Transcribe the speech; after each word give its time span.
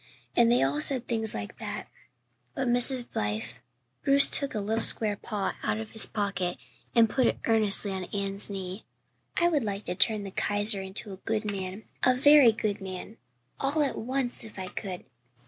And 0.35 0.51
they 0.51 0.63
all 0.63 0.81
said 0.81 1.07
things 1.07 1.35
like 1.35 1.59
that. 1.59 1.85
But 2.55 2.67
Mrs. 2.67 3.07
Blythe" 3.07 3.59
Bruce 4.03 4.29
took 4.31 4.55
a 4.55 4.59
little 4.59 4.81
square 4.81 5.15
paw 5.15 5.53
out 5.61 5.77
of 5.79 5.91
his 5.91 6.07
pocket 6.07 6.57
and 6.95 7.07
put 7.07 7.27
it 7.27 7.37
earnestly 7.45 7.91
on 7.91 8.05
Anne's 8.05 8.49
knee 8.49 8.83
"I 9.39 9.47
would 9.47 9.63
like 9.63 9.83
to 9.85 9.93
turn 9.93 10.23
the 10.23 10.31
Kaiser 10.31 10.81
into 10.81 11.13
a 11.13 11.17
good 11.17 11.51
man 11.51 11.83
a 12.03 12.15
very 12.15 12.51
good 12.51 12.81
man 12.81 13.17
all 13.59 13.83
at 13.83 13.95
once 13.95 14.43
if 14.43 14.57
I 14.57 14.69
could. 14.69 15.05